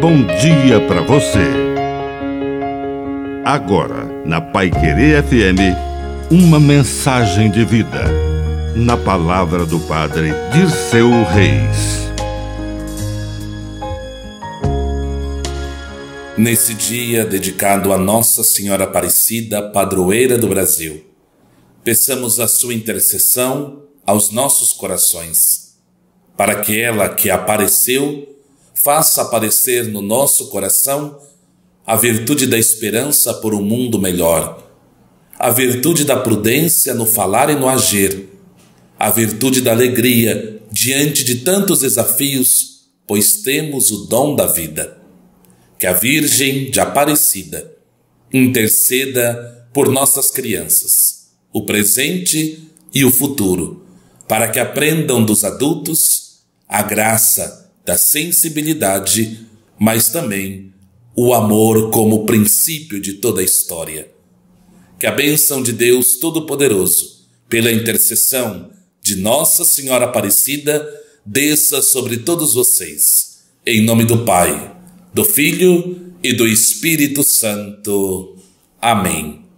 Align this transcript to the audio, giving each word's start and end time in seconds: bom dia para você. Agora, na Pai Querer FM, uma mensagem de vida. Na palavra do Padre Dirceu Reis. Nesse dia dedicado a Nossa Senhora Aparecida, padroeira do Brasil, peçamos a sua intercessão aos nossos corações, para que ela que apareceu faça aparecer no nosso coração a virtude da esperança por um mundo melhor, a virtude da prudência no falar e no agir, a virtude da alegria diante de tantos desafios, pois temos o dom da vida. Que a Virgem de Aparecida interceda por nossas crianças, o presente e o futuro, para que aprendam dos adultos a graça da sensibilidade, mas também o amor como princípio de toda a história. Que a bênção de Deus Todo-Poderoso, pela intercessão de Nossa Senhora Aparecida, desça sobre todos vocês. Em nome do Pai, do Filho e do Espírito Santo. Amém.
bom 0.00 0.24
dia 0.24 0.80
para 0.88 1.02
você. 1.02 1.44
Agora, 3.44 4.06
na 4.24 4.40
Pai 4.40 4.70
Querer 4.70 5.22
FM, 5.22 5.76
uma 6.30 6.58
mensagem 6.58 7.50
de 7.50 7.66
vida. 7.66 8.04
Na 8.74 8.96
palavra 8.96 9.66
do 9.66 9.78
Padre 9.80 10.30
Dirceu 10.54 11.10
Reis. 11.24 12.08
Nesse 16.38 16.72
dia 16.72 17.26
dedicado 17.26 17.92
a 17.92 17.98
Nossa 17.98 18.42
Senhora 18.42 18.84
Aparecida, 18.84 19.60
padroeira 19.70 20.38
do 20.38 20.48
Brasil, 20.48 21.04
peçamos 21.84 22.40
a 22.40 22.48
sua 22.48 22.72
intercessão 22.72 23.82
aos 24.06 24.30
nossos 24.30 24.72
corações, 24.72 25.76
para 26.38 26.54
que 26.54 26.80
ela 26.80 27.10
que 27.10 27.28
apareceu 27.28 28.39
faça 28.82 29.22
aparecer 29.22 29.88
no 29.88 30.00
nosso 30.00 30.48
coração 30.48 31.20
a 31.86 31.96
virtude 31.96 32.46
da 32.46 32.58
esperança 32.58 33.34
por 33.34 33.54
um 33.54 33.62
mundo 33.62 33.98
melhor, 33.98 34.70
a 35.38 35.50
virtude 35.50 36.04
da 36.04 36.16
prudência 36.16 36.94
no 36.94 37.04
falar 37.04 37.50
e 37.50 37.56
no 37.56 37.68
agir, 37.68 38.28
a 38.98 39.10
virtude 39.10 39.60
da 39.60 39.72
alegria 39.72 40.62
diante 40.70 41.24
de 41.24 41.36
tantos 41.36 41.80
desafios, 41.80 42.90
pois 43.06 43.42
temos 43.42 43.90
o 43.90 44.06
dom 44.06 44.36
da 44.36 44.46
vida. 44.46 44.98
Que 45.78 45.86
a 45.86 45.94
Virgem 45.94 46.70
de 46.70 46.78
Aparecida 46.78 47.72
interceda 48.32 49.66
por 49.72 49.88
nossas 49.88 50.30
crianças, 50.30 51.30
o 51.52 51.64
presente 51.64 52.62
e 52.94 53.04
o 53.04 53.10
futuro, 53.10 53.84
para 54.28 54.48
que 54.48 54.60
aprendam 54.60 55.24
dos 55.24 55.42
adultos 55.42 56.42
a 56.68 56.82
graça 56.82 57.69
da 57.84 57.96
sensibilidade, 57.96 59.46
mas 59.78 60.08
também 60.08 60.72
o 61.14 61.34
amor 61.34 61.90
como 61.90 62.24
princípio 62.24 63.00
de 63.00 63.14
toda 63.14 63.40
a 63.40 63.44
história. 63.44 64.10
Que 64.98 65.06
a 65.06 65.12
bênção 65.12 65.62
de 65.62 65.72
Deus 65.72 66.16
Todo-Poderoso, 66.16 67.26
pela 67.48 67.72
intercessão 67.72 68.70
de 69.02 69.16
Nossa 69.16 69.64
Senhora 69.64 70.04
Aparecida, 70.04 70.86
desça 71.24 71.82
sobre 71.82 72.18
todos 72.18 72.54
vocês. 72.54 73.40
Em 73.66 73.82
nome 73.82 74.04
do 74.04 74.24
Pai, 74.24 74.76
do 75.12 75.24
Filho 75.24 76.14
e 76.22 76.32
do 76.32 76.46
Espírito 76.46 77.22
Santo. 77.22 78.36
Amém. 78.80 79.49